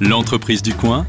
L'entreprise 0.00 0.60
du 0.60 0.74
coin 0.74 1.06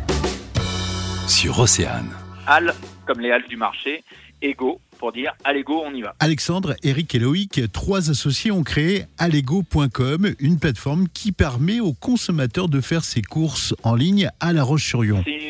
sur 1.28 1.58
Océane. 1.60 2.10
Al, 2.46 2.76
comme 3.08 3.20
les 3.20 3.32
halles 3.32 3.48
du 3.50 3.58
marché, 3.58 4.04
Ego, 4.44 4.80
pour 5.00 5.12
dire 5.12 5.34
Allego, 5.44 5.82
on 5.84 5.92
y 5.94 6.04
va. 6.04 6.16
Alexandre, 6.20 6.76
Eric 6.84 7.16
et 7.16 7.20
Loïc, 7.20 7.62
trois 7.72 8.12
associés 8.12 8.52
ont 8.52 8.62
créé 8.62 9.06
Allego.com, 9.18 10.36
une 10.40 10.60
plateforme 10.60 11.08
qui 11.10 11.32
permet 11.32 11.80
aux 11.80 11.94
consommateurs 11.94 12.70
de 12.70 12.80
faire 12.80 13.04
ses 13.04 13.24
courses 13.24 13.74
en 13.82 13.96
ligne 13.96 14.30
à 14.40 14.54
La 14.54 14.64
Roche-sur-Yon. 14.64 15.24
C'est 15.26 15.45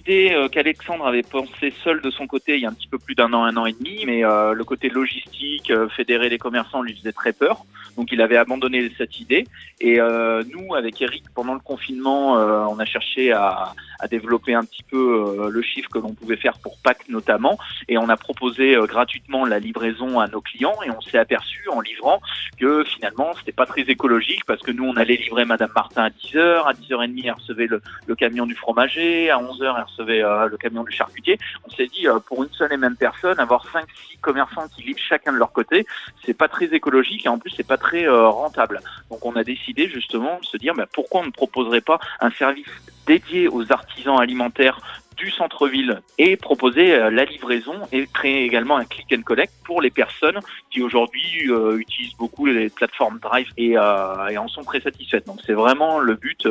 idée 0.00 0.32
euh, 0.32 0.48
qu'Alexandre 0.48 1.06
avait 1.06 1.22
pensée 1.22 1.72
seul 1.84 2.00
de 2.00 2.10
son 2.10 2.26
côté 2.26 2.56
il 2.56 2.62
y 2.62 2.66
a 2.66 2.68
un 2.68 2.72
petit 2.72 2.88
peu 2.88 2.98
plus 2.98 3.14
d'un 3.14 3.32
an, 3.32 3.44
un 3.44 3.56
an 3.56 3.66
et 3.66 3.72
demi, 3.72 4.04
mais 4.06 4.24
euh, 4.24 4.52
le 4.52 4.64
côté 4.64 4.88
logistique, 4.88 5.70
euh, 5.70 5.88
fédérer 5.88 6.28
les 6.28 6.38
commerçants 6.38 6.82
lui 6.82 6.96
faisait 6.96 7.12
très 7.12 7.32
peur. 7.32 7.64
Donc 7.96 8.12
il 8.12 8.20
avait 8.22 8.36
abandonné 8.36 8.90
cette 8.96 9.20
idée. 9.20 9.46
Et 9.80 10.00
euh, 10.00 10.42
nous, 10.52 10.74
avec 10.74 11.00
Eric, 11.02 11.24
pendant 11.34 11.54
le 11.54 11.60
confinement, 11.60 12.38
euh, 12.38 12.64
on 12.68 12.78
a 12.78 12.84
cherché 12.84 13.32
à, 13.32 13.74
à, 13.98 14.08
développer 14.08 14.54
un 14.54 14.64
petit 14.64 14.82
peu 14.82 14.96
euh, 14.96 15.50
le 15.50 15.62
chiffre 15.62 15.88
que 15.90 15.98
l'on 15.98 16.14
pouvait 16.14 16.36
faire 16.36 16.58
pour 16.58 16.78
Pâques 16.82 17.08
notamment. 17.08 17.58
Et 17.88 17.98
on 17.98 18.08
a 18.08 18.16
proposé 18.16 18.76
gratuitement 18.86 19.44
la 19.44 19.58
livraison 19.58 20.20
à 20.20 20.28
nos 20.28 20.40
clients. 20.40 20.76
Et 20.86 20.90
on 20.90 21.00
s'est 21.00 21.18
aperçu 21.18 21.68
en 21.70 21.80
livrant 21.80 22.20
que 22.58 22.84
finalement, 22.84 23.34
c'était 23.38 23.52
pas 23.52 23.66
très 23.66 23.82
écologique 23.82 24.44
parce 24.46 24.62
que 24.62 24.70
nous, 24.70 24.84
on 24.84 24.96
allait 24.96 25.16
livrer 25.16 25.44
Madame 25.44 25.72
Martin 25.74 26.04
à 26.04 26.10
10h. 26.10 26.64
À 26.66 26.72
10h30, 26.72 27.22
elle 27.24 27.32
recevait 27.32 27.66
le, 27.66 27.82
le 28.06 28.14
camion 28.14 28.46
du 28.46 28.54
fromager. 28.54 29.30
À 29.30 29.38
11h, 29.38 29.74
elle 29.76 29.84
recevait 29.90 30.22
le 30.22 30.56
camion 30.56 30.84
du 30.84 30.92
charcutier. 30.92 31.38
On 31.64 31.70
s'est 31.70 31.86
dit, 31.86 32.06
pour 32.26 32.42
une 32.44 32.50
seule 32.50 32.72
et 32.72 32.76
même 32.76 32.96
personne, 32.96 33.38
avoir 33.38 33.66
5-6 33.66 34.20
commerçants 34.20 34.68
qui 34.68 34.82
livrent 34.82 35.00
chacun 35.00 35.32
de 35.32 35.38
leur 35.38 35.52
côté, 35.52 35.86
c'est 36.24 36.34
pas 36.34 36.48
très 36.48 36.66
écologique 36.66 37.26
et 37.26 37.28
en 37.28 37.38
plus, 37.38 37.50
c'est 37.50 37.66
pas 37.66 37.78
très 37.78 38.06
euh, 38.06 38.28
rentable. 38.28 38.80
Donc 39.10 39.24
on 39.24 39.36
a 39.36 39.44
décidé 39.44 39.88
justement 39.88 40.38
de 40.40 40.44
se 40.44 40.56
dire 40.56 40.74
bah, 40.74 40.86
pourquoi 40.92 41.22
on 41.22 41.26
ne 41.26 41.30
proposerait 41.30 41.80
pas 41.80 41.98
un 42.20 42.30
service 42.30 42.68
dédié 43.06 43.48
aux 43.48 43.72
artisans 43.72 44.20
alimentaires 44.20 44.80
du 45.20 45.30
centre-ville 45.30 46.00
et 46.16 46.36
proposer 46.36 46.94
euh, 46.94 47.10
la 47.10 47.26
livraison 47.26 47.74
et 47.92 48.06
créer 48.06 48.44
également 48.44 48.78
un 48.78 48.86
click 48.86 49.12
and 49.12 49.22
collect 49.22 49.52
pour 49.64 49.82
les 49.82 49.90
personnes 49.90 50.40
qui 50.70 50.80
aujourd'hui 50.80 51.50
euh, 51.50 51.76
utilisent 51.76 52.16
beaucoup 52.16 52.46
les 52.46 52.70
plateformes 52.70 53.18
Drive 53.18 53.48
et, 53.58 53.76
euh, 53.76 54.28
et 54.28 54.38
en 54.38 54.48
sont 54.48 54.62
très 54.62 54.80
satisfaites. 54.80 55.26
Donc 55.26 55.40
c'est 55.46 55.52
vraiment 55.52 55.98
le 55.98 56.14
but 56.14 56.48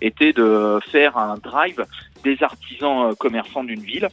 était 0.00 0.32
de 0.32 0.78
faire 0.90 1.16
un 1.16 1.34
Drive 1.36 1.84
des 2.22 2.42
artisans 2.42 3.14
commerçants 3.16 3.64
d'une 3.64 3.80
ville 3.80 4.08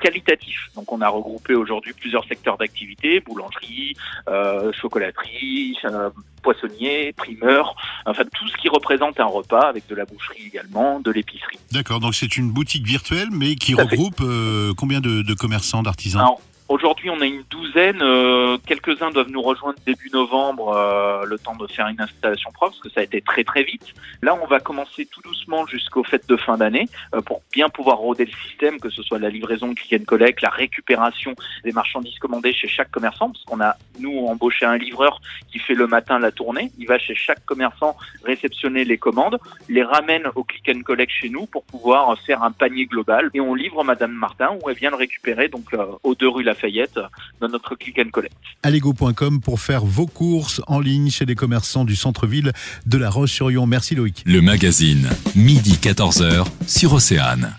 qualitatif. 0.00 0.70
Donc 0.74 0.92
on 0.92 1.00
a 1.00 1.08
regroupé 1.08 1.54
aujourd'hui 1.54 1.92
plusieurs 1.92 2.24
secteurs 2.26 2.58
d'activité, 2.58 3.20
boulangerie, 3.20 3.94
euh, 4.28 4.72
chocolaterie, 4.72 5.76
euh, 5.84 6.10
poissonnier, 6.42 7.12
primeur, 7.12 7.74
enfin 8.06 8.24
tout 8.24 8.48
ce 8.48 8.56
qui 8.56 8.68
représente 8.68 9.20
un 9.20 9.26
repas 9.26 9.68
avec 9.68 9.86
de 9.88 9.94
la 9.94 10.04
boucherie 10.04 10.46
également, 10.46 11.00
de 11.00 11.10
l'épicerie. 11.10 11.58
D'accord, 11.72 12.00
donc 12.00 12.14
c'est 12.14 12.36
une 12.36 12.50
boutique 12.50 12.86
virtuelle 12.86 13.28
mais 13.32 13.54
qui 13.54 13.74
regroupe 13.74 14.20
euh, 14.20 14.72
combien 14.76 15.00
de, 15.00 15.22
de 15.22 15.34
commerçants, 15.34 15.82
d'artisans? 15.82 16.26
Aujourd'hui, 16.68 17.08
on 17.08 17.18
a 17.22 17.24
une 17.24 17.44
douzaine. 17.48 18.02
Euh, 18.02 18.58
quelques-uns 18.66 19.10
doivent 19.10 19.30
nous 19.30 19.40
rejoindre 19.40 19.78
début 19.86 20.10
novembre, 20.12 20.76
euh, 20.76 21.24
le 21.24 21.38
temps 21.38 21.56
de 21.56 21.66
faire 21.66 21.88
une 21.88 21.98
installation 21.98 22.52
propre, 22.52 22.72
parce 22.72 22.82
que 22.82 22.90
ça 22.90 23.00
a 23.00 23.04
été 23.04 23.22
très 23.22 23.42
très 23.42 23.62
vite. 23.62 23.94
Là, 24.20 24.38
on 24.42 24.46
va 24.46 24.60
commencer 24.60 25.06
tout 25.06 25.22
doucement 25.22 25.66
jusqu'aux 25.66 26.04
fêtes 26.04 26.28
de 26.28 26.36
fin 26.36 26.58
d'année, 26.58 26.86
euh, 27.14 27.22
pour 27.22 27.40
bien 27.52 27.70
pouvoir 27.70 27.96
rôder 27.96 28.26
le 28.26 28.48
système, 28.48 28.78
que 28.80 28.90
ce 28.90 29.02
soit 29.02 29.18
la 29.18 29.30
livraison 29.30 29.68
de 29.68 29.74
click 29.74 29.98
and 29.98 30.04
collect, 30.04 30.42
la 30.42 30.50
récupération 30.50 31.34
des 31.64 31.72
marchandises 31.72 32.18
commandées 32.18 32.52
chez 32.52 32.68
chaque 32.68 32.90
commerçant, 32.90 33.30
parce 33.30 33.44
qu'on 33.44 33.62
a 33.62 33.74
nous 34.00 34.26
embauché 34.26 34.64
un 34.64 34.76
livreur 34.76 35.20
qui 35.50 35.58
fait 35.58 35.74
le 35.74 35.86
matin 35.86 36.18
la 36.18 36.32
tournée. 36.32 36.70
Il 36.78 36.86
va 36.86 36.98
chez 36.98 37.14
chaque 37.14 37.44
commerçant 37.44 37.96
réceptionner 38.24 38.84
les 38.84 38.98
commandes, 38.98 39.38
les 39.68 39.82
ramène 39.82 40.24
au 40.34 40.44
click 40.44 40.70
and 40.74 40.82
collect 40.82 41.12
chez 41.12 41.28
nous 41.28 41.46
pour 41.46 41.64
pouvoir 41.64 42.16
faire 42.26 42.42
un 42.42 42.50
panier 42.50 42.86
global, 42.86 43.30
et 43.34 43.40
on 43.40 43.54
livre 43.54 43.84
Madame 43.84 44.12
Martin 44.12 44.50
où 44.62 44.70
elle 44.70 44.76
vient 44.76 44.90
le 44.90 44.96
récupérer, 44.96 45.48
donc 45.48 45.74
aux 46.02 46.14
deux 46.14 46.28
rues 46.28 46.42
Lafayette 46.42 46.98
dans 47.40 47.48
notre 47.48 47.74
click 47.74 47.98
and 47.98 48.10
collect. 48.10 48.34
Allego.com 48.62 49.40
pour 49.40 49.60
faire 49.60 49.84
vos 49.84 50.06
courses 50.06 50.60
en 50.66 50.80
ligne 50.80 51.10
chez 51.10 51.24
les 51.24 51.34
commerçants 51.34 51.84
du 51.84 51.96
centre-ville 51.96 52.52
de 52.86 52.98
La 52.98 53.10
Roche-sur-Yon. 53.10 53.66
Merci 53.66 53.94
Loïc. 53.94 54.22
Le 54.26 54.40
magazine, 54.40 55.08
midi 55.34 55.78
14h 55.80 56.46
sur 56.66 56.92
Océane. 56.92 57.56